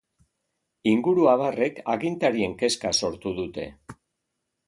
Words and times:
Inguruabarrek 0.91 1.77
agintarien 1.95 2.57
kezka 2.63 2.93
sortu 3.05 3.37
dute. 3.43 3.67